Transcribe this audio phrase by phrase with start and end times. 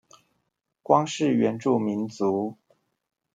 [0.81, 2.57] 光是原住民族